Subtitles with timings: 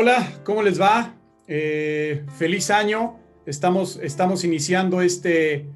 [0.00, 1.16] Hola, ¿cómo les va?
[1.48, 3.16] Eh, feliz año.
[3.46, 5.66] Estamos, estamos iniciando este,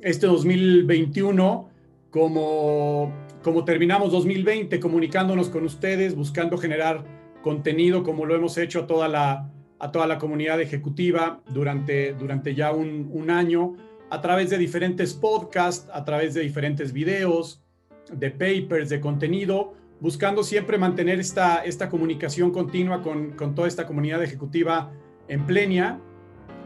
[0.00, 1.68] este 2021
[2.10, 3.12] como,
[3.42, 7.04] como terminamos 2020, comunicándonos con ustedes, buscando generar
[7.42, 12.54] contenido como lo hemos hecho a toda la, a toda la comunidad ejecutiva durante, durante
[12.54, 13.74] ya un, un año,
[14.10, 17.64] a través de diferentes podcasts, a través de diferentes videos,
[18.12, 23.86] de papers, de contenido buscando siempre mantener esta, esta comunicación continua con, con toda esta
[23.86, 24.92] comunidad ejecutiva
[25.28, 26.00] en plenia.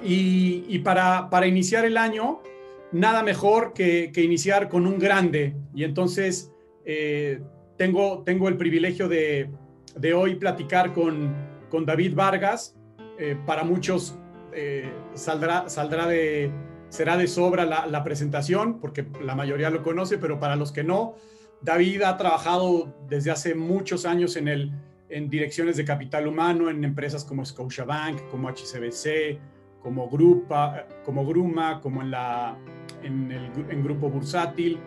[0.02, 2.40] Y, y para, para, iniciar el año,
[2.90, 5.54] nada mejor que, que, iniciar con un grande.
[5.74, 6.50] Y entonces
[6.84, 7.40] eh,
[7.76, 9.50] tengo, tengo el privilegio de,
[9.96, 11.34] de hoy platicar con,
[11.68, 12.76] con David Vargas.
[13.18, 14.18] Eh, para muchos
[14.54, 16.50] eh, saldrá, saldrá de,
[16.88, 20.82] será de sobra la, la presentación, porque la mayoría lo conoce, pero para los que
[20.82, 21.14] no,
[21.62, 24.72] David ha trabajado desde hace muchos años en, el,
[25.08, 29.38] en direcciones de capital humano, en empresas como Scotiabank, como HCBC,
[29.82, 32.56] como, Grupa, como Gruma, como en, la,
[33.02, 34.78] en el en Grupo Bursátil.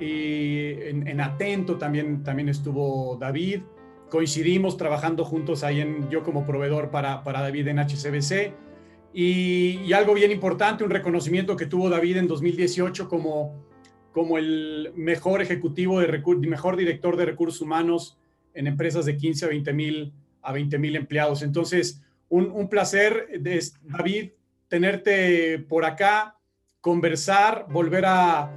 [0.00, 3.62] Y en, en, Atento también, también estuvo David.
[4.10, 8.52] Coincidimos trabajando juntos ahí en, yo como proveedor para, para David en HCBC.
[9.12, 13.64] Y algo bien importante, un reconocimiento que tuvo David en 2018 como
[14.16, 16.08] como el mejor ejecutivo de
[16.48, 18.16] mejor director de recursos humanos
[18.54, 21.42] en empresas de 15 a 20 mil a 20 mil empleados.
[21.42, 22.00] Entonces,
[22.30, 23.28] un, placer,
[23.82, 24.30] David,
[24.68, 26.38] tenerte por acá,
[26.80, 28.50] conversar, volver a,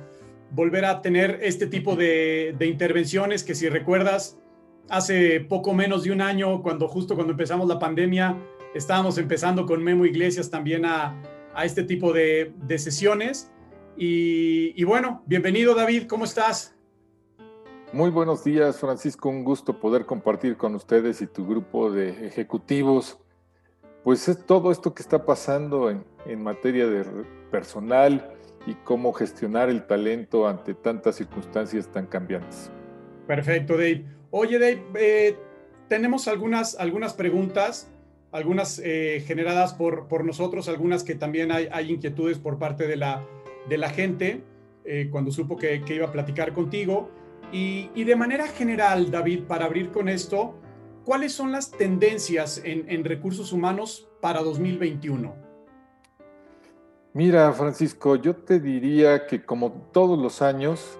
[0.52, 4.39] volver a tener este tipo de, de, intervenciones que si recuerdas,
[4.87, 8.37] hace poco menos de un año, cuando justo cuando empezamos la pandemia,
[8.73, 11.21] estábamos empezando con Memo Iglesias también a,
[11.53, 13.52] a este tipo de, de sesiones
[14.00, 16.75] y, y, bueno, bienvenido David, ¿cómo estás?
[17.92, 19.30] Muy buenos días, Francisco.
[19.30, 23.20] Un gusto poder compartir con ustedes y tu grupo de ejecutivos,
[24.04, 27.04] pues es todo esto que está pasando en, en materia de
[27.52, 32.71] personal y cómo gestionar el talento ante tantas circunstancias tan cambiantes.
[33.27, 34.05] Perfecto, Dave.
[34.32, 35.38] Oye, Dave, eh,
[35.88, 37.92] tenemos algunas, algunas preguntas,
[38.32, 42.95] algunas eh, generadas por, por nosotros, algunas que también hay, hay inquietudes por parte de
[42.95, 43.26] la
[43.69, 44.43] de la gente
[44.83, 47.09] eh, cuando supo que, iba a platicar contigo.
[47.52, 50.55] Y, de manera general, David, para abrir con esto,
[51.03, 55.35] ¿cuáles son las tendencias en, en recursos humanos para 2021?
[57.13, 60.99] Mira, Francisco, yo te diría que como todos los años,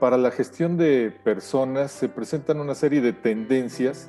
[0.00, 4.08] para la gestión de personas se presentan una serie de tendencias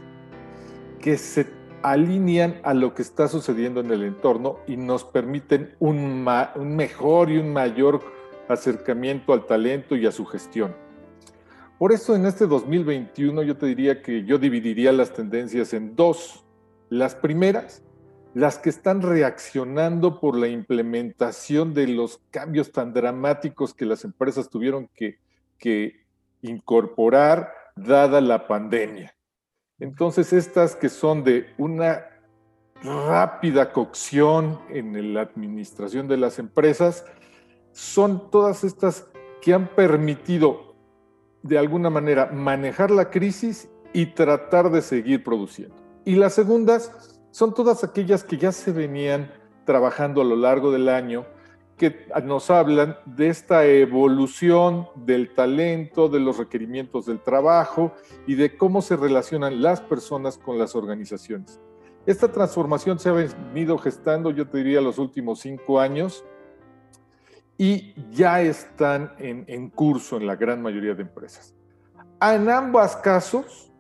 [1.00, 1.46] que se
[1.84, 6.76] alinean a lo que está sucediendo en el entorno y nos permiten un, ma un,
[6.76, 8.02] mejor y un mayor
[8.48, 10.76] acercamiento al talento y a su gestión.
[11.78, 16.44] Por eso en este 2021 yo te diría que yo dividiría las tendencias en dos.
[16.90, 17.84] Las primeras,
[18.34, 24.50] las que están reaccionando por la implementación de los cambios tan dramáticos que las empresas
[24.50, 25.20] tuvieron que,
[25.60, 26.06] que
[26.42, 29.17] incorporar dada la pandemia.
[29.80, 32.06] Entonces, estas que son de una
[32.84, 37.06] rápida cocción en la administración de las empresas,
[37.72, 39.08] son todas estas
[39.42, 40.76] que han permitido
[41.44, 45.76] de alguna manera manejar la crisis y tratar de seguir produciendo.
[46.06, 49.32] Y las segundas son todas aquellas que ya se venían
[49.66, 51.26] trabajando a lo largo del año
[51.78, 57.94] que nos hablan de esta evolución del talento, de los requerimientos del trabajo
[58.26, 61.62] y de cómo se relacionan las personas con las organizaciones.
[62.08, 66.26] Esta transformación se ha venido gestando, yo te diría, los últimos cinco años
[67.58, 71.54] y ya están en, en curso en la gran mayoría de empresas.
[72.22, 73.72] En ambos casos,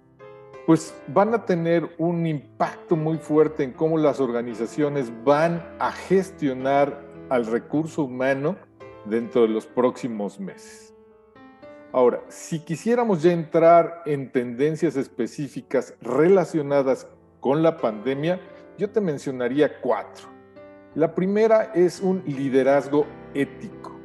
[0.68, 7.06] pues van a tener un impacto muy fuerte en cómo las organizaciones van a gestionar
[7.29, 8.57] al recurso humano
[9.05, 10.93] dentro de los próximos meses.
[11.93, 17.07] Ahora, si quisiéramos ya entrar en tendencias específicas relacionadas
[17.40, 18.40] con la pandemia,
[18.78, 20.28] yo te mencionaría cuatro.
[20.96, 23.96] La primera es un liderazgo ético.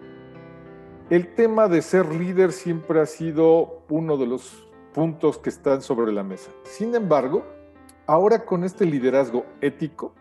[1.10, 6.12] El tema de ser líder siempre ha sido uno de los puntos que están sobre
[6.12, 6.50] la mesa.
[6.62, 7.44] Sin embargo,
[8.06, 10.14] ahora con este liderazgo ético,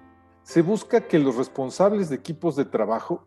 [0.51, 3.25] se busca que los responsables de equipos de trabajo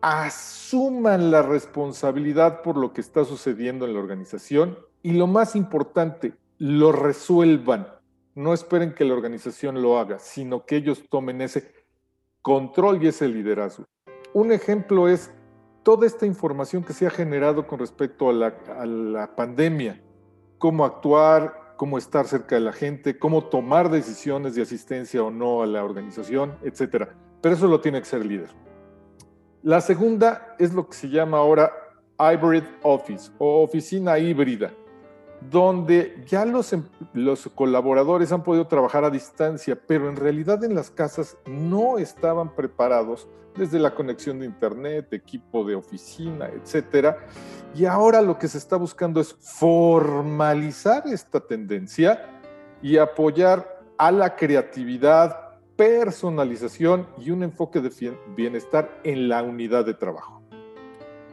[0.00, 6.34] asuman la responsabilidad por lo que está sucediendo en la organización y lo más importante,
[6.58, 7.88] lo resuelvan.
[8.36, 11.72] No esperen que la organización lo haga, sino que ellos tomen ese
[12.42, 13.84] control y ese liderazgo.
[14.34, 15.32] Un ejemplo es
[15.82, 20.00] toda esta información que se ha generado con respecto a la, a la pandemia,
[20.58, 25.62] cómo actuar, cómo estar cerca de la gente, cómo tomar decisiones de asistencia o no
[25.62, 27.08] a la organización, etc.
[27.40, 28.50] Pero eso lo tiene que ser el líder.
[29.62, 31.72] La segunda es lo que se llama ahora
[32.18, 34.72] Hybrid Office o oficina híbrida,
[35.50, 40.74] donde ya los, em, los colaboradores han podido trabajar a distancia, pero en realidad en
[40.74, 47.18] las casas no estaban preparados desde la conexión de internet, equipo de oficina, etcétera.
[47.74, 52.40] Y ahora lo que se está buscando es formalizar esta tendencia
[52.82, 59.94] y apoyar a la creatividad, personalización y un enfoque de bienestar en la unidad de
[59.94, 60.42] trabajo.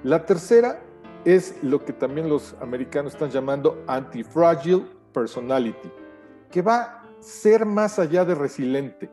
[0.03, 0.81] La tercera
[1.25, 5.91] es lo que también los americanos están llamando anti-fragile personality,
[6.49, 9.09] que va a ser más allá de resiliente.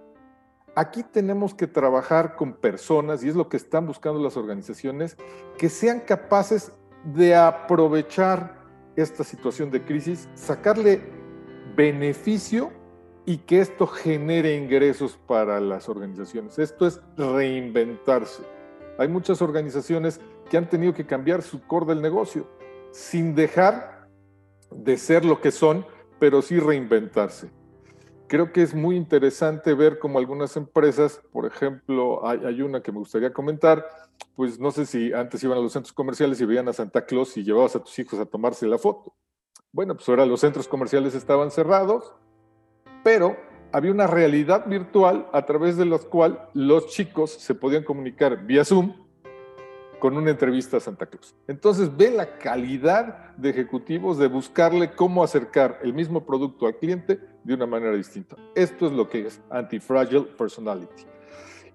[0.75, 5.17] Aquí tenemos que trabajar con personas, y es lo que están buscando las organizaciones,
[5.59, 6.73] que sean capaces
[7.05, 8.59] de aprovechar
[8.97, 11.03] esta situación de crisis, sacarle
[11.77, 12.73] beneficio
[13.25, 16.59] y que esto genere ingresos para las organizaciones.
[16.59, 18.43] Esto es reinventarse.
[18.99, 22.47] Hay muchas organizaciones que han tenido que cambiar su core del negocio
[22.91, 24.09] sin dejar
[24.71, 25.87] de ser lo que son,
[26.19, 27.51] pero sí reinventarse.
[28.27, 32.99] Creo que es muy interesante ver cómo algunas empresas, por ejemplo, hay, una que me
[32.99, 33.87] gustaría comentar,
[34.35, 37.37] pues no sé si antes iban a los centros comerciales y veían a Santa Claus
[37.39, 39.15] y llevabas a tus hijos a tomarse la foto.
[39.73, 42.15] Bueno, pues ahora los centros comerciales estaban cerrados,
[43.03, 43.37] pero
[43.73, 48.65] había una realidad virtual a través de la cual los chicos se podían comunicar vía
[48.65, 49.08] Zoom
[49.99, 51.35] con una entrevista a Santa Cruz.
[51.47, 57.21] Entonces ve la calidad de ejecutivos de buscarle cómo acercar el mismo producto al cliente
[57.45, 58.37] de una manera distinta.
[58.55, 61.05] Esto es lo que es anti-fragile personality.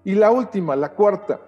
[0.04, 1.40] Y la última, la cuarta,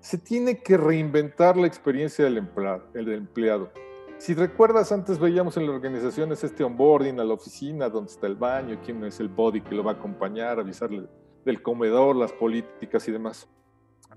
[0.00, 2.84] se tiene que reinventar la experiencia del empleado.
[2.92, 3.70] El empleado.
[4.18, 8.36] Si recuerdas, antes veíamos en las organizaciones este onboarding a la oficina, donde está el
[8.36, 11.08] baño, quién es el body que lo va a acompañar, avisarle
[11.44, 13.48] del comedor, las políticas y demás.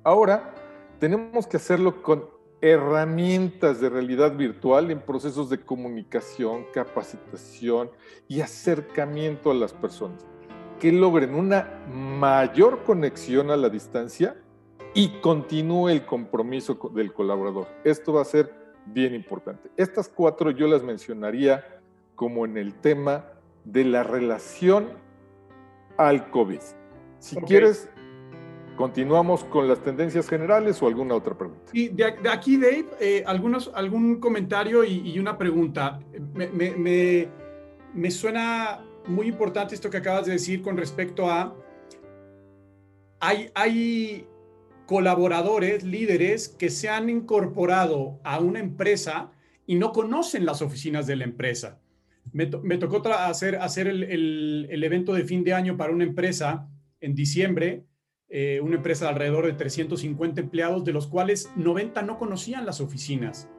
[0.03, 0.53] Ahora,
[0.99, 2.25] tenemos que hacerlo con
[2.61, 7.91] herramientas de realidad virtual en procesos de comunicación, capacitación
[8.27, 10.25] y acercamiento a las personas,
[10.79, 14.35] que logren una mayor conexión a la distancia
[14.93, 17.67] y continúe el compromiso del colaborador.
[17.83, 18.51] Esto va a ser
[18.87, 19.69] bien importante.
[19.77, 21.63] Estas cuatro yo las mencionaría
[22.15, 23.25] como en el tema
[23.63, 24.87] de la relación
[25.97, 26.61] al COVID.
[27.19, 27.89] Si quieres,
[28.77, 31.71] ¿Continuamos con las tendencias generales o alguna otra pregunta?
[31.73, 35.99] Y de, aquí, Dave, eh, algunos, algún comentario y, una pregunta.
[36.35, 37.27] Me,
[37.95, 41.55] me, suena muy importante esto que acabas de decir con respecto a...
[43.19, 44.27] Hay, hay
[44.85, 49.31] colaboradores, líderes que se han incorporado a una empresa
[49.65, 51.79] y no conocen las oficinas de la empresa.
[52.31, 56.69] Me, tocó hacer, hacer el, el, el evento de fin de año para una empresa
[57.01, 57.87] en diciembre
[58.29, 62.81] eh, una empresa de alrededor de 350 empleados, de los cuales 90 no conocían las
[62.81, 63.49] oficinas.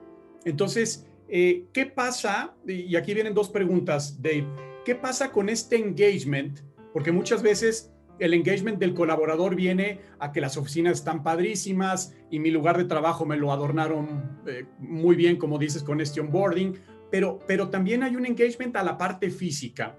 [0.45, 2.55] Entonces, eh, ¿qué pasa?
[2.67, 4.47] Y aquí vienen dos preguntas, Dave.
[4.85, 6.61] ¿Qué pasa con este engagement?
[6.93, 12.39] Porque muchas veces el engagement del colaborador viene a que las oficinas están padrísimas y
[12.39, 16.75] mi lugar de trabajo me lo adornaron eh, muy bien, como dices, con este onboarding,
[17.11, 19.97] pero, pero también hay un engagement a la parte física.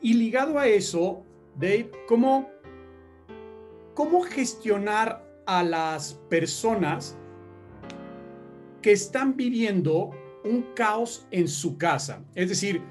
[0.00, 2.50] Y ligado a eso, Dave, ¿cómo,
[3.94, 7.16] cómo gestionar a las personas
[8.80, 10.10] que están viviendo
[10.44, 12.24] un caos en su casa.
[12.34, 12.82] Es decir,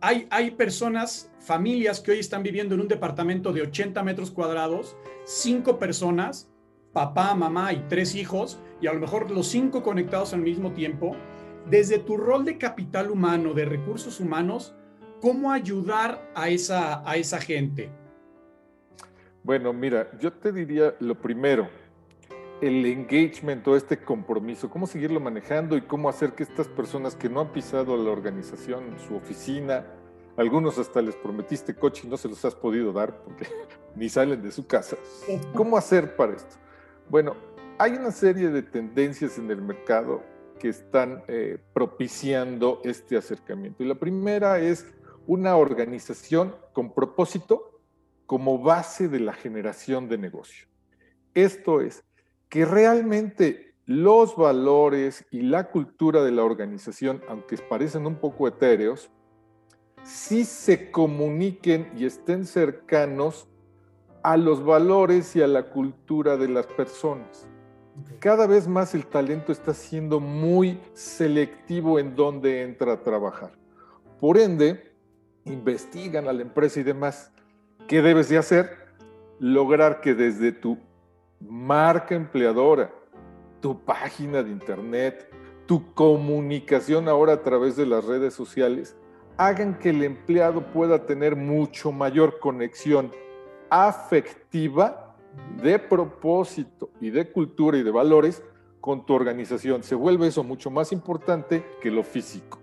[0.00, 4.96] hay, hay personas, familias que hoy están viviendo en un departamento de 80 metros cuadrados,
[5.24, 6.50] cinco personas,
[6.92, 11.16] papá, mamá y tres hijos, y a lo mejor los cinco conectados al mismo tiempo.
[11.68, 14.74] Desde tu rol de capital humano, de recursos humanos,
[15.20, 17.90] ¿cómo ayudar a esa, a esa gente?
[19.42, 21.68] Bueno, mira, yo te diría lo primero,
[22.60, 27.30] el engagement o este compromiso, cómo seguirlo manejando y cómo hacer que estas personas que
[27.30, 29.86] no han pisado la organización, su oficina,
[30.36, 33.46] algunos hasta les prometiste coche y no se los has podido dar porque
[33.96, 34.96] ni salen de su casa.
[35.54, 36.56] ¿Cómo hacer para esto?
[37.08, 37.34] Bueno,
[37.78, 40.22] hay una serie de tendencias en el mercado
[40.58, 43.82] que están eh, propiciando este acercamiento.
[43.82, 44.86] Y la primera es
[45.26, 47.69] una organización con propósito
[48.30, 50.68] como base de la generación de negocio.
[51.34, 52.04] Esto es,
[52.48, 59.10] que realmente los valores y la cultura de la organización, aunque parecen un poco etéreos,
[60.04, 63.48] sí se comuniquen y estén cercanos
[64.22, 67.48] a los valores y a la cultura de las personas.
[68.20, 73.58] Cada vez más el talento está siendo muy selectivo en dónde entra a trabajar.
[74.20, 74.94] Por ende,
[75.46, 77.32] investigan a la empresa y demás.
[77.86, 78.78] ¿Qué debes de hacer?
[79.38, 80.78] Lograr que desde tu
[81.40, 82.92] marca empleadora,
[83.60, 85.30] tu página de internet,
[85.66, 88.96] tu comunicación ahora a través de las redes sociales,
[89.36, 93.10] hagan que el empleado pueda tener mucho mayor conexión
[93.70, 95.16] afectiva
[95.62, 98.42] de propósito y de cultura y de valores
[98.80, 99.82] con tu organización.
[99.82, 102.59] Se vuelve eso mucho más importante que lo físico.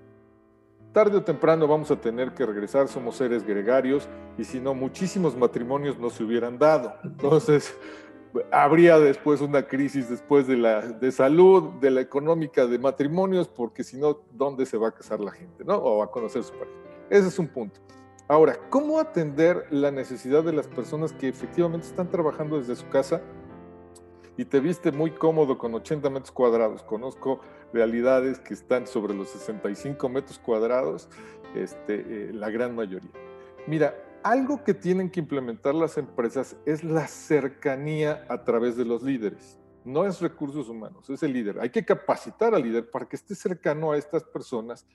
[0.94, 5.36] Tarde o temprano vamos a tener que regresar, somos seres gregarios y si no, muchísimos
[5.36, 6.94] matrimonios no se hubieran dado.
[7.04, 7.78] Entonces,
[8.52, 13.84] habría después una crisis después de la de salud, de la económica, de matrimonios, porque
[13.84, 15.64] si no, ¿dónde se va a casar la gente?
[15.64, 15.76] ¿no?
[15.76, 16.78] O a conocer su pareja.
[17.10, 17.80] Ese es un punto.
[18.28, 23.22] Ahora, ¿cómo atender la necesidad de las personas que efectivamente están trabajando desde su casa
[24.38, 26.84] y te viste muy cómodo con 80 metros cuadrados?
[26.84, 27.42] Conozco
[27.74, 31.10] realidades que están sobre los 65 metros cuadrados,
[31.56, 33.12] este, eh, la gran mayoría.
[33.66, 39.04] Mira, algo que tienen que implementar las empresas es la cercanía a través de los
[39.04, 39.58] líderes.
[39.84, 41.60] No es recursos humanos, es el líder.
[41.60, 44.86] Hay que capacitar al líder para que esté cercano a estas personas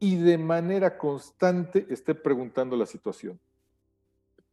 [0.00, 3.38] y de manera constante esté preguntando la situación.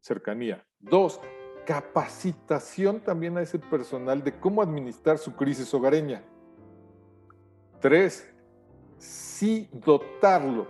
[0.01, 0.63] Cercanía.
[0.79, 1.19] Dos,
[1.65, 6.24] capacitación también a ese personal de cómo administrar su crisis hogareña.
[7.81, 8.31] Tres,
[8.98, 10.67] sí dotarlo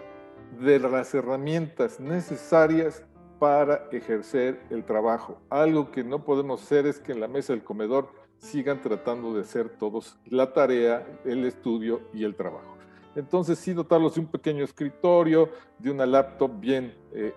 [0.60, 3.04] de las herramientas necesarias
[3.40, 5.42] para ejercer el trabajo.
[5.50, 9.42] Algo que no podemos hacer es que en la mesa del comedor sigan tratando de
[9.42, 12.76] hacer todos la tarea, el estudio y el trabajo.
[13.16, 15.50] Entonces sí dotarlos de un pequeño escritorio,
[15.80, 17.34] de una laptop bien eh,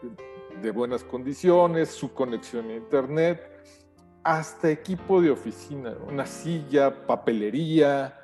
[0.63, 3.41] de buenas condiciones, su conexión a internet,
[4.23, 8.15] hasta equipo de oficina, una silla, papelería.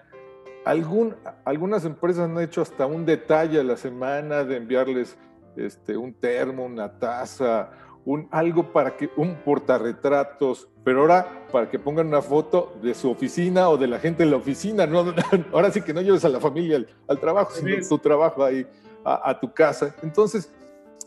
[0.65, 1.15] Algún,
[1.45, 5.17] algunas empresas han hecho hasta un detalle a la semana de enviarles
[5.57, 7.71] este, un termo, una taza,
[8.05, 13.11] un, algo para que, un portarretratos, pero ahora para que pongan una foto de su
[13.11, 15.15] oficina o de la gente en la oficina, no,
[15.53, 18.67] ahora sí que no lleves a la familia al, trabajo, sino tu trabajo ahí,
[19.05, 19.95] a, tu casa.
[20.03, 20.51] Entonces,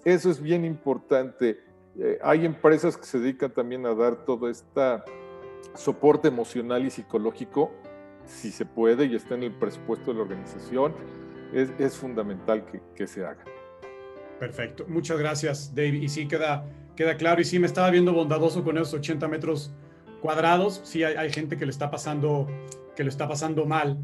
[0.05, 1.59] eso es bien importante.
[1.99, 5.01] Eh, hay empresas que se dedican también a dar todo este
[5.75, 7.71] soporte emocional y psicológico,
[8.25, 10.93] si se puede y está en el presupuesto de la organización,
[11.53, 12.65] es, fundamental
[12.95, 13.43] que, se haga.
[14.39, 14.85] Perfecto.
[14.87, 16.01] Muchas gracias, David.
[16.01, 16.65] Y sí, queda,
[16.95, 17.41] queda claro.
[17.41, 19.71] Y sí, me estaba viendo bondadoso con esos 80 metros
[20.21, 20.81] cuadrados.
[20.83, 22.47] Sí, hay, gente que le está pasando,
[22.95, 23.97] que lo está pasando mal.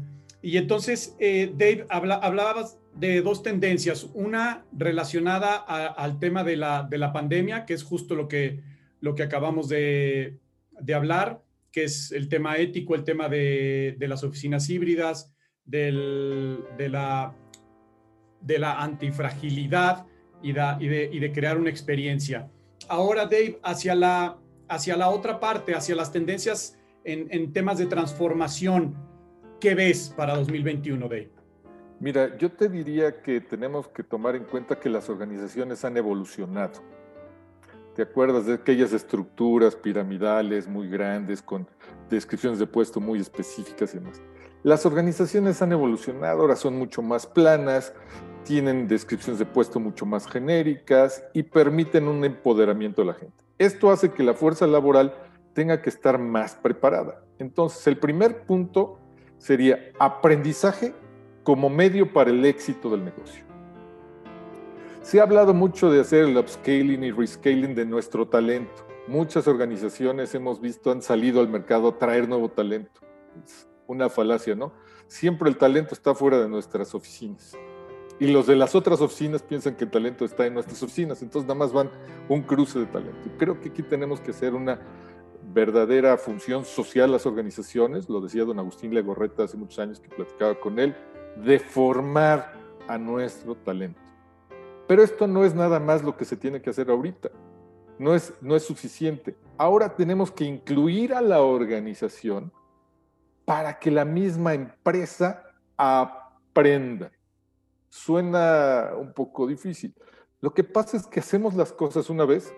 [0.44, 4.10] Y entonces, eh, Dave, habla, hablabas de dos tendencias.
[4.12, 8.60] Una relacionada al tema de la, de la pandemia, que es justo lo que,
[9.00, 10.38] lo que acabamos de,
[10.80, 15.34] de hablar, que es el tema ético, el tema de, de las oficinas híbridas,
[15.64, 17.34] del, de, la,
[18.42, 20.06] de la antifragilidad
[20.42, 22.50] y, de, crear una experiencia.
[22.88, 28.94] Ahora, Dave, hacia la, hacia la otra parte, hacia las tendencias en, temas de transformación,
[29.64, 31.30] ¿qué ves para 2021, Dave?
[31.98, 36.82] Mira, yo te diría que tenemos que tomar en cuenta que las organizaciones han evolucionado.
[37.94, 41.66] ¿Te acuerdas de aquellas estructuras piramidales muy grandes con
[42.10, 44.20] descripciones de puesto muy específicas y demás?
[44.64, 47.94] Las organizaciones han evolucionado, ahora son mucho más planas,
[48.44, 53.42] tienen descripciones de puesto mucho más genéricas y permiten un empoderamiento de la gente.
[53.56, 55.14] Esto hace que la fuerza laboral
[55.54, 57.24] tenga que estar más preparada.
[57.38, 59.00] Entonces, el primer punto
[59.44, 60.94] sería aprendizaje
[61.42, 63.44] como medio para el éxito del negocio.
[65.02, 68.86] Se ha hablado mucho de hacer el upscaling y rescaling de nuestro talento.
[69.06, 73.02] Muchas organizaciones hemos visto han salido al mercado a traer nuevo talento.
[73.44, 74.72] Es una falacia, ¿no?
[75.08, 77.54] Siempre el talento está fuera de nuestras oficinas
[78.18, 81.46] y los de las otras oficinas piensan que el talento está en nuestras oficinas, entonces
[81.46, 81.90] nada más van
[82.30, 83.28] un cruce de talento.
[83.36, 84.80] Creo que aquí tenemos que hacer una
[85.54, 90.58] verdadera función social las organizaciones, lo decía don Agustín Legorreta hace muchos años que platicaba
[90.58, 90.94] con él,
[91.36, 92.52] de formar
[92.88, 94.00] a nuestro talento.
[94.88, 97.30] Pero esto no es nada más lo que se tiene que hacer ahorita,
[97.98, 99.36] no es, no es suficiente.
[99.56, 102.52] Ahora tenemos que incluir a la organización
[103.44, 105.44] para que la misma empresa
[105.76, 107.12] aprenda
[107.88, 109.94] suena un poco difícil.
[110.40, 112.52] Lo que pasa es que hacemos las cosas una vez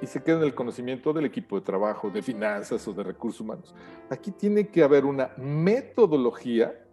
[0.00, 3.40] y se queda en el conocimiento del equipo de trabajo, de finanzas o de recursos
[3.40, 3.74] humanos.
[4.10, 6.84] Aquí tiene que haber una metodología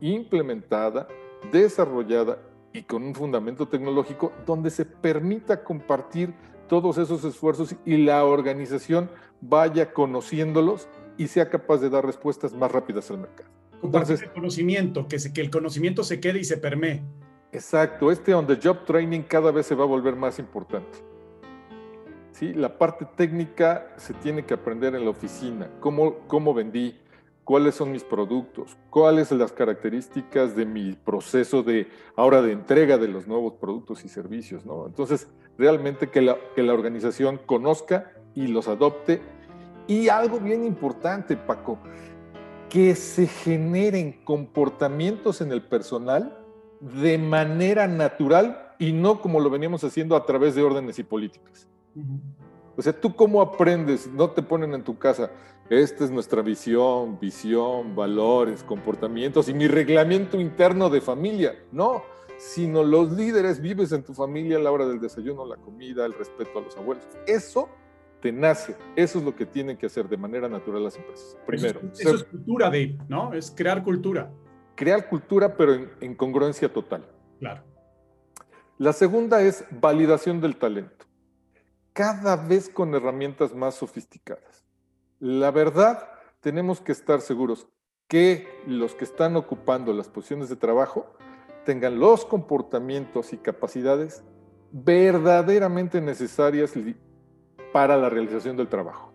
[0.00, 1.06] implementada,
[1.52, 2.38] desarrollada
[2.72, 6.34] y con un fundamento tecnológico donde se permita compartir
[6.68, 12.72] todos esos esfuerzos y la organización vaya conociéndolos y sea capaz de dar respuestas más
[12.72, 13.50] rápidas al mercado.
[13.80, 17.02] Compartir el conocimiento, que, que el conocimiento se quede y se permee.
[17.52, 21.13] Exacto, este on the job training cada vez se va a volver más importante.
[22.34, 22.52] ¿Sí?
[22.52, 26.98] La parte técnica se tiene que aprender en la oficina, cómo, cómo vendí,
[27.44, 31.86] cuáles son mis productos, cuáles son las características de mi proceso de
[32.16, 34.84] ahora de entrega de los nuevos productos y servicios, ¿no?
[34.88, 39.22] Entonces, realmente que la, que la organización conozca y los adopte.
[39.86, 41.78] Y algo bien importante, Paco,
[42.68, 46.36] que se generen comportamientos en el personal
[46.80, 51.68] de manera natural y no como lo veníamos haciendo a través de órdenes y políticas.
[52.76, 55.30] O sea, tú cómo aprendes, no te ponen en tu casa,
[55.70, 61.54] esta es nuestra visión, visión, valores, comportamientos y mi reglamento interno de familia.
[61.72, 62.02] No,
[62.36, 66.12] sino los líderes vives en tu familia a la hora del desayuno, la comida, el
[66.12, 67.04] respeto a los abuelos.
[67.26, 67.68] Eso
[68.20, 71.36] te nace, eso es lo que tienen que hacer de manera natural las empresas.
[71.46, 71.80] Primero.
[71.92, 73.32] Eso es, cultura, Dave, ¿no?
[73.32, 74.30] Es crear cultura.
[74.74, 77.06] Crear cultura, pero en, en congruencia total.
[77.38, 77.62] Claro.
[78.78, 81.06] La segunda es validación del talento.
[81.94, 84.64] Cada vez con herramientas más sofisticadas.
[85.20, 86.08] La verdad,
[86.40, 87.68] tenemos que estar seguros
[88.08, 91.06] que los que están ocupando las posiciones de trabajo
[91.64, 94.24] tengan los comportamientos y capacidades
[94.72, 96.74] verdaderamente necesarias
[97.72, 99.14] para la realización del trabajo,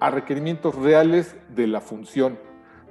[0.00, 2.40] a requerimientos reales de la función,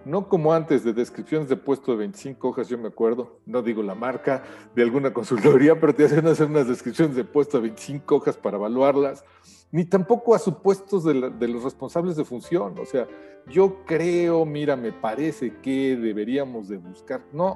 [0.05, 3.83] no como antes de descripciones de puesto de 25 hojas, yo me acuerdo, no digo
[3.83, 4.43] la marca
[4.75, 8.57] de alguna consultoría, pero te hacen hacer unas descripciones de puesto de 25 hojas para
[8.57, 9.23] evaluarlas,
[9.71, 12.77] ni tampoco a supuestos de, los responsables de función.
[12.79, 13.07] O sea,
[13.47, 17.55] yo creo, mira, me parece que deberíamos de buscar, no,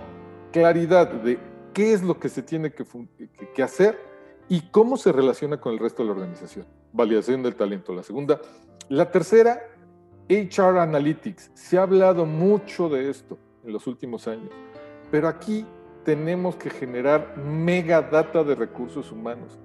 [0.51, 1.39] claridad de
[1.73, 2.85] qué es lo que se tiene que,
[3.53, 3.97] que hacer
[4.49, 6.65] y cómo se relaciona con el resto de la organización.
[6.91, 8.41] Validación del talento, la segunda.
[8.89, 9.61] La tercera,
[10.31, 11.51] HR Analytics.
[11.53, 14.49] Se ha hablado mucho de esto en los últimos años,
[15.09, 15.65] pero aquí
[16.05, 19.59] tenemos que generar mega data de recursos humanos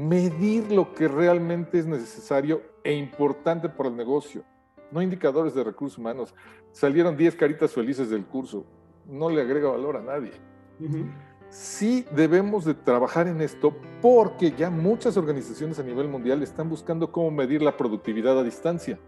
[0.00, 4.44] medir lo que realmente es necesario e importante para el negocio,
[4.90, 6.34] no indicadores de recursos humanos.
[6.72, 8.64] Salieron 10 caritas felices del curso,
[9.06, 10.32] no le agrega valor a nadie.
[11.50, 17.12] Sí debemos de trabajar en esto porque ya muchas organizaciones a nivel mundial están buscando
[17.12, 18.98] cómo medir la productividad a distancia.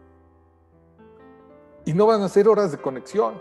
[1.85, 3.41] Y no van a ser horas de conexión.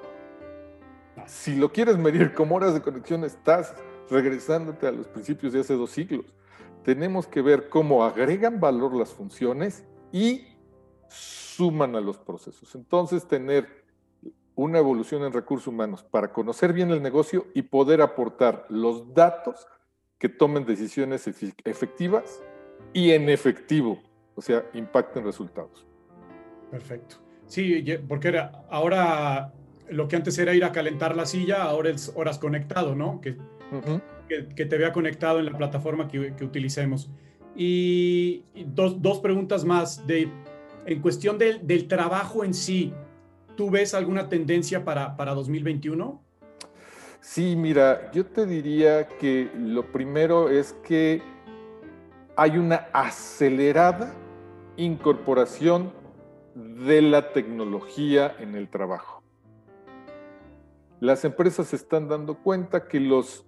[1.26, 3.76] Si lo quieres medir como horas de conexión, estás
[4.10, 6.26] regresándote a los principios de hace dos siglos
[6.84, 10.48] tenemos que ver cómo agregan valor las funciones y
[11.10, 12.74] suman a los procesos.
[12.76, 13.86] Entonces, tener
[14.56, 19.68] una evolución en recursos humanos para conocer bien el negocio y poder aportar los datos
[20.18, 21.28] que tomen decisiones
[21.64, 22.42] efectivas
[22.94, 24.02] y en efectivo,
[24.36, 25.86] o sea, impacten resultados.
[26.70, 27.18] Perfecto.
[27.52, 29.52] Sí, porque era, ahora
[29.90, 33.20] lo que antes era ir a calentar la silla, ahora es horas conectado, ¿no?
[33.20, 33.36] Que,
[34.56, 37.10] que, te vea conectado en la plataforma que, utilicemos.
[37.54, 40.08] Y, dos, dos, preguntas más.
[40.08, 40.30] De,
[40.86, 42.94] en cuestión del, del, trabajo en sí,
[43.58, 46.24] ¿tú ves alguna tendencia para, para 2021?
[47.20, 51.22] Sí, mira, yo te diría que lo primero es que
[52.38, 54.14] hay una acelerada
[54.78, 56.00] incorporación
[56.56, 59.24] de la tecnología en el trabajo.
[61.00, 63.46] Las empresas se están dando cuenta que los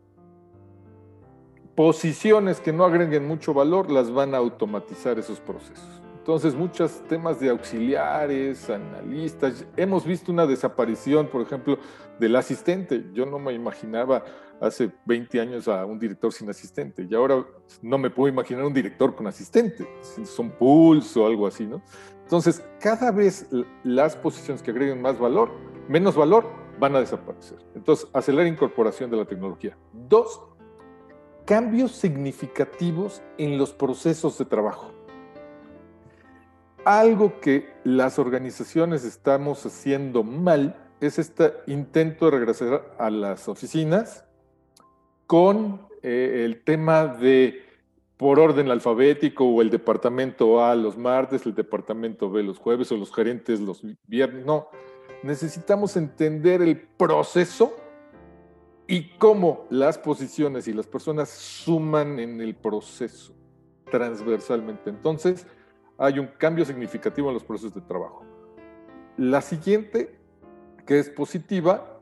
[1.75, 6.01] posiciones que no agreguen mucho valor las van a automatizar esos procesos.
[6.17, 11.77] Entonces, muchos temas de auxiliares, analistas, hemos visto una desaparición, por ejemplo,
[12.17, 13.03] del asistente.
[13.13, 14.23] Yo no me imaginaba
[14.61, 17.45] hace 20 años a un director sin asistente y ahora
[17.81, 19.85] no me puedo imaginar un director con asistente,
[20.23, 21.81] son pools o algo así, ¿no?
[22.23, 23.47] Entonces, cada vez
[23.83, 25.51] las posiciones que agreguen más valor,
[25.87, 26.45] menos valor,
[26.79, 27.59] van a desaparecer.
[27.75, 29.77] Entonces, acelerar incorporación de la tecnología.
[29.91, 30.41] Dos,
[31.45, 34.91] cambios significativos en los procesos de trabajo.
[36.85, 44.25] Algo que las organizaciones estamos haciendo mal es este intento de regresar a las oficinas
[45.27, 47.62] con eh, el tema de
[48.23, 52.95] por orden alfabético o el departamento A los martes, el departamento B los jueves o
[52.95, 54.45] los gerentes los viernes.
[54.45, 54.69] No,
[55.23, 57.75] necesitamos entender el proceso
[58.87, 63.35] y cómo las posiciones y las personas suman en el proceso
[63.91, 64.89] transversalmente.
[64.89, 65.45] Entonces,
[65.97, 68.23] hay un cambio significativo en los procesos de trabajo.
[69.17, 70.17] La siguiente,
[70.87, 71.99] que es positiva,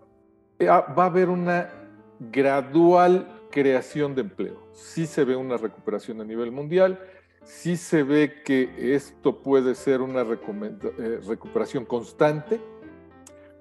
[0.60, 1.72] eh, ah, va a haber una
[2.20, 4.68] gradual creación de empleo.
[4.74, 7.00] Sí se ve una recuperación a nivel mundial,
[7.44, 12.60] sí se ve que esto puede ser una eh, recuperación constante,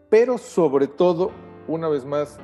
[0.09, 1.31] pero sobre todo,
[1.69, 2.39] una vez más,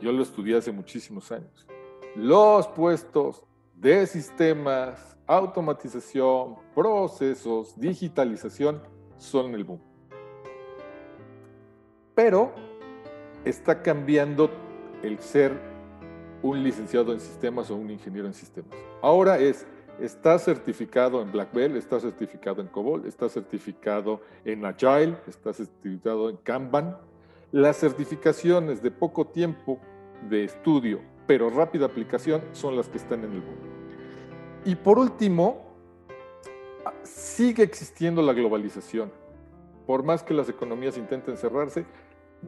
[0.00, 1.66] yo lo estudié hace muchísimos años.
[2.14, 3.42] los puestos
[3.74, 8.82] de sistemas, automatización, procesos, digitalización
[9.18, 9.80] son el boom.
[12.14, 12.52] Pero
[13.44, 14.50] está cambiando
[15.02, 15.71] el ser
[16.42, 18.76] un licenciado en sistemas o un ingeniero en sistemas.
[19.00, 19.66] Ahora es,
[20.00, 26.28] está certificado en Black Belt, está certificado en COBOL, está certificado en Agile, está certificado
[26.30, 26.98] en Kanban.
[27.52, 29.78] Las certificaciones de poco tiempo
[30.28, 33.56] de estudio, pero rápida aplicación, son las que están en el boom.
[34.64, 35.72] Y por último,
[37.02, 39.12] sigue existiendo la globalización.
[39.86, 41.84] Por más que las economías intenten cerrarse,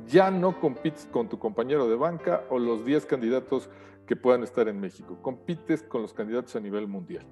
[0.07, 3.71] ya no compites con tu compañero de banca o los 10 candidatos
[4.07, 5.19] que puedan estar en México.
[5.23, 7.27] Compites con los candidatos a nivel mundial.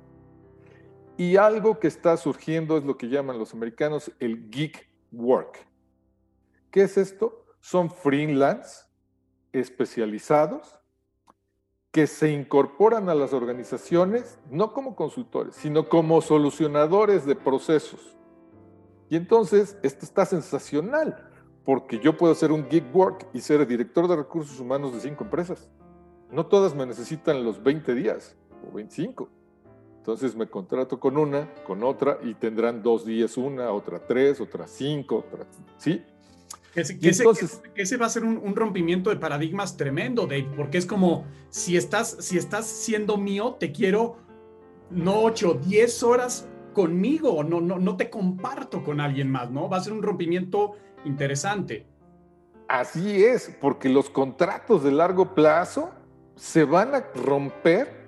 [1.16, 5.66] Y algo que está surgiendo es lo que llaman los americanos el geek work.
[6.70, 7.44] ¿Qué es esto?
[7.60, 8.86] Son freelance
[9.52, 10.78] especializados
[11.90, 18.16] que se incorporan a las organizaciones no como consultores, sino como solucionadores de procesos.
[19.10, 21.30] Y entonces esto está sensacional,
[21.64, 25.00] porque yo puedo hacer un gig work y ser el director de recursos humanos de
[25.00, 25.68] cinco empresas.
[26.30, 28.36] No todas me necesitan los 20 días
[28.68, 29.28] o 25.
[29.98, 34.66] Entonces me contrato con una, con otra y tendrán dos días una, otra tres, otra
[34.66, 35.46] cinco, otra,
[35.76, 36.02] ¿sí?
[36.74, 36.98] Ese,
[37.74, 42.16] ese, va a ser un, rompimiento de paradigmas tremendo, Dave, porque es como si estás,
[42.20, 44.16] si estás siendo mío, te quiero
[44.90, 49.68] no 8, 10 horas conmigo, no, no, no te comparto con alguien más, ¿no?
[49.68, 50.72] Va a ser un rompimiento
[51.04, 51.86] interesante.
[52.68, 55.90] Así es, porque los contratos de largo plazo
[56.36, 58.02] se van a romper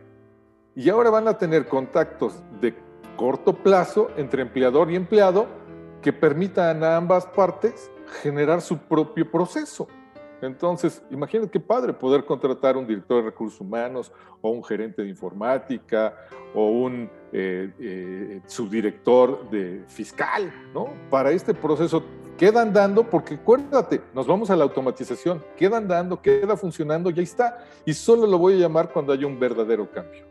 [0.75, 2.75] y ahora van a tener contactos de
[3.17, 5.47] corto plazo entre empleador y empleado
[6.03, 7.91] que permitan a ambas partes
[8.23, 9.87] generar su propio proceso.
[10.43, 15.09] Entonces, imagínate qué padre poder contratar un director de recursos humanos o un gerente de
[15.09, 16.15] informática
[16.55, 20.89] o un eh, eh, subdirector de fiscal, ¿no?
[21.09, 22.03] Para este proceso
[22.37, 27.65] quedan dando, porque acuérdate, nos vamos a la automatización, quedan dando, queda funcionando, ya está.
[27.85, 30.25] Y solo lo voy a llamar cuando haya un verdadero cambio.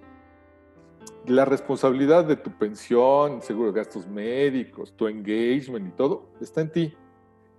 [1.26, 6.72] La responsabilidad de tu pensión, seguro de gastos médicos, tu engagement y todo, está en
[6.72, 6.94] ti.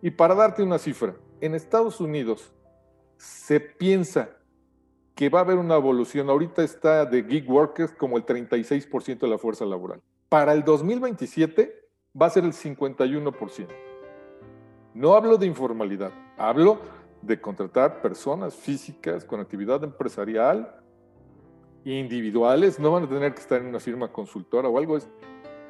[0.03, 2.53] Y para darte una cifra, en Estados Unidos
[3.17, 4.31] se piensa
[5.15, 6.29] que va a haber una evolución.
[6.29, 10.03] Ahorita está de gig workers como el 36% de la fuerza laboral.
[10.29, 11.89] Para el 2027
[12.21, 13.94] va a ser el 51%.
[14.95, 16.79] No hablo de informalidad, hablo
[17.21, 20.73] de contratar personas físicas con actividad empresarial,
[21.85, 24.97] individuales, no van a tener que estar en una firma consultora o algo,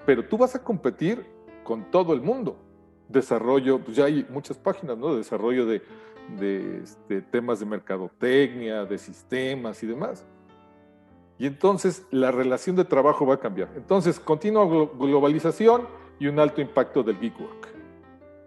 [0.04, 1.24] pero tú vas a competir
[1.64, 2.58] con todo el mundo.
[3.08, 5.16] Desarrollo, pues ya hay muchas páginas, ¿no?
[5.16, 5.82] Desarrollo de,
[6.82, 10.26] este, temas de mercadotecnia, de sistemas y demás.
[11.38, 13.70] Y entonces la relación de trabajo va a cambiar.
[13.74, 17.73] Entonces, continua globalización y un alto impacto del geek work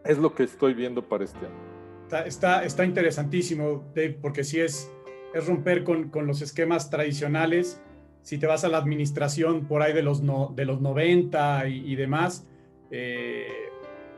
[0.08, 2.26] es lo que estoy viendo para este año.
[2.26, 4.90] Está, está, interesantísimo, Dave, porque si es,
[5.34, 7.82] es romper con, con, los esquemas tradicionales.
[8.22, 11.96] Si te vas a la administración por ahí de los, no, de los 90 y,
[11.96, 12.46] demás,
[12.92, 13.48] eh,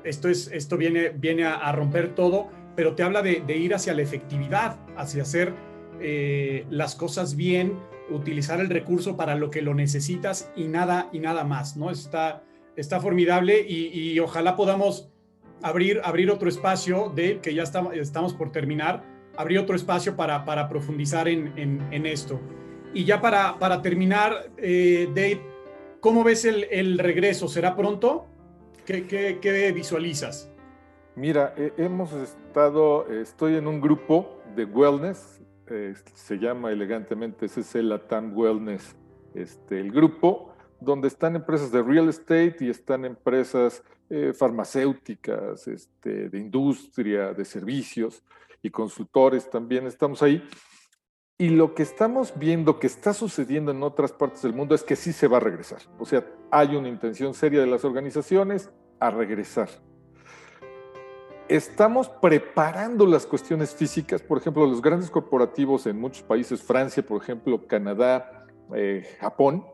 [0.04, 3.94] esto, es, esto viene, viene a, romper todo, pero te habla de, de, ir hacia
[3.94, 5.54] la efectividad, hacia hacer
[6.00, 7.74] eh, las cosas bien,
[8.10, 11.92] utilizar el recurso para lo que lo necesitas y nada, y nada más, ¿no?
[11.92, 12.44] Está,
[12.76, 15.12] está formidable y, y ojalá podamos
[15.62, 19.04] abrir, abrir otro espacio de que ya estamos, por terminar,
[19.38, 22.40] abrir otro espacio para, para profundizar en, en, esto.
[22.94, 25.42] Y ya para, para terminar, eh, Dave,
[26.00, 27.48] ¿cómo ves el, el, regreso?
[27.48, 28.26] ¿Será pronto?
[28.86, 30.52] ¿Qué, qué, visualizas?
[31.16, 38.36] Mira, hemos estado, estoy en un grupo de wellness, eh, se llama elegantemente CC Latam
[38.36, 38.96] Wellness,
[39.36, 46.30] este, el grupo, donde están empresas de real estate y están empresas eh, farmacéuticas, este,
[46.30, 48.24] de industria, de servicios
[48.62, 50.44] y consultores también estamos ahí.
[51.38, 54.96] Y lo que estamos viendo que está sucediendo en otras partes del mundo es que
[54.96, 55.80] sí se va a regresar.
[55.98, 58.70] O sea, hay una intención seria de las organizaciones
[59.00, 59.70] a regresar.
[61.48, 67.22] Estamos preparando las cuestiones físicas, por ejemplo, los grandes corporativos en muchos países, Francia, por
[67.22, 68.46] ejemplo, Canadá,
[68.76, 69.66] eh, Japón,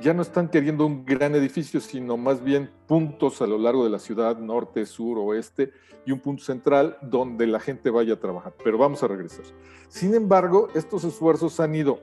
[0.00, 3.90] ya no están queriendo un gran edificio, sino más bien puntos a lo largo de
[3.90, 5.72] la ciudad, norte, sur, oeste,
[6.04, 8.54] y un punto central donde la gente vaya a trabajar.
[8.64, 9.44] Pero vamos a regresar.
[9.88, 12.00] Sin embargo, estos esfuerzos han ido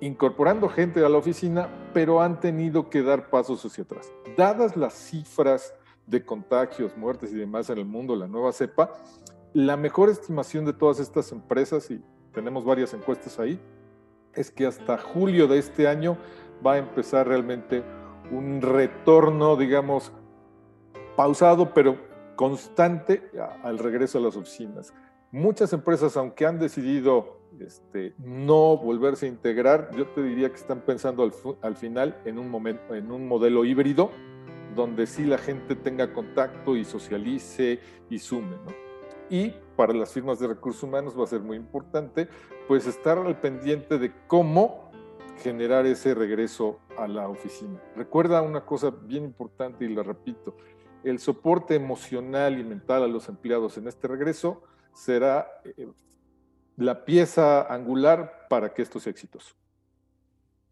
[0.00, 4.12] incorporando gente a la oficina, pero han tenido que dar pasos hacia atrás.
[4.36, 5.74] Dadas las cifras
[6.06, 8.92] de contagios, muertes y demás en el mundo, la nueva cepa,
[9.54, 13.58] la mejor estimación de todas estas empresas, y tenemos varias encuestas ahí,
[14.34, 16.18] es que hasta julio de este año
[16.64, 17.82] va a empezar realmente
[18.30, 20.12] un retorno, digamos,
[21.16, 21.96] pausado, pero
[22.36, 23.30] constante
[23.62, 24.92] al regreso a las oficinas.
[25.32, 30.80] Muchas empresas, aunque han decidido este, no volverse a integrar, yo te diría que están
[30.80, 31.22] pensando
[31.62, 34.10] al, final en un, en un modelo híbrido,
[34.74, 38.56] donde sí la gente tenga contacto y socialice y sume.
[39.28, 42.28] Y para las firmas de recursos humanos va a ser muy importante,
[42.68, 44.85] pues estar al pendiente de cómo
[45.42, 47.80] generar ese regreso a la oficina.
[47.94, 50.56] Recuerda una cosa bien importante y la repito,
[51.04, 55.88] el soporte emocional y mental a los empleados en este regreso será eh,
[56.76, 59.54] la pieza angular para que esto sea exitoso.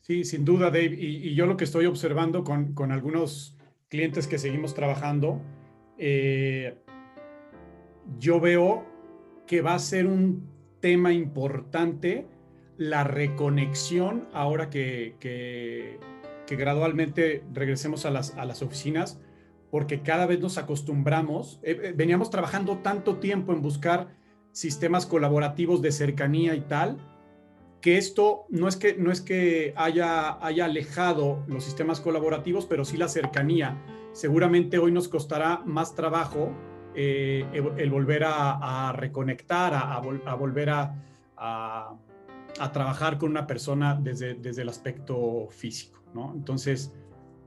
[0.00, 0.96] Sí, sin duda, Dave.
[0.98, 3.56] Y, yo lo que estoy observando con, con, algunos
[3.88, 5.40] clientes que seguimos trabajando,
[5.96, 6.76] eh,
[8.18, 8.84] yo veo
[9.46, 10.46] que va a ser un
[10.80, 12.26] tema importante
[12.76, 15.98] la reconexión ahora que, que,
[16.56, 19.20] gradualmente regresemos a las, a las, oficinas,
[19.70, 24.08] porque cada vez nos acostumbramos, eh, eh, veníamos trabajando tanto tiempo en buscar
[24.52, 26.98] sistemas colaborativos de cercanía y tal,
[27.80, 32.84] que esto no es que, no es que haya, haya alejado los sistemas colaborativos, pero
[32.84, 33.76] sí la cercanía.
[34.12, 36.52] Seguramente hoy nos costará más trabajo
[36.94, 41.92] eh, el, volver a, reconectar, a, volver a,
[42.58, 46.00] a, trabajar con una persona desde, desde el aspecto físico.
[46.34, 46.92] Entonces,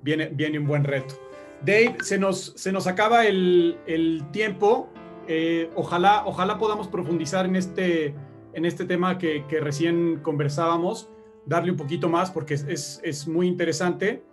[0.02, 1.16] viene, viene un buen reto.
[1.62, 4.90] Dave, se nos, se nos acaba el, el tiempo.
[5.28, 8.14] Eh, ojalá, ojalá podamos profundizar en este,
[8.54, 11.10] en este tema que, que, recién conversábamos,
[11.46, 14.24] darle un poquito más porque es, es, muy interesante.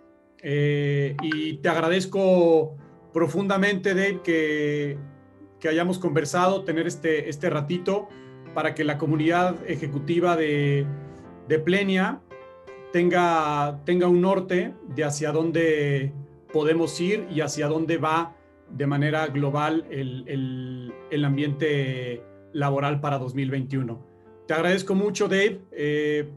[0.41, 2.77] Eh, y te agradezco
[3.11, 4.97] profundamente, Dave, que,
[5.59, 8.07] que hayamos conversado, tener este, este ratito
[8.55, 10.87] para que la comunidad ejecutiva de,
[11.63, 12.21] Plenia
[12.91, 16.13] tenga, tenga un norte de hacia dónde
[16.51, 18.33] podemos ir y hacia dónde va
[18.71, 24.03] de manera global el, el, ambiente laboral para 2021.
[24.47, 25.61] Te agradezco mucho, Dave.
[25.71, 26.31] Eh,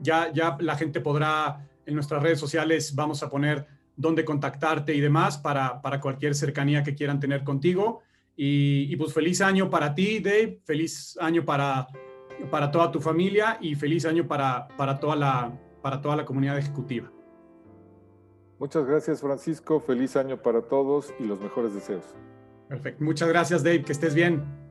[0.00, 5.00] ya, ya la gente podrá, en nuestras redes sociales vamos a poner dónde contactarte y
[5.00, 8.02] demás para, para cualquier cercanía que quieran tener contigo.
[8.36, 10.60] Y, y, pues feliz año para ti, Dave.
[10.64, 11.86] Feliz año para,
[12.50, 16.58] para toda tu familia y feliz año para, para, toda la, para toda la comunidad
[16.58, 17.10] ejecutiva.
[18.58, 19.80] Muchas gracias, Francisco.
[19.80, 22.04] Feliz año para todos y los mejores deseos.
[22.68, 23.04] Perfecto.
[23.04, 23.82] Muchas gracias, Dave.
[23.82, 24.65] Que estés bien.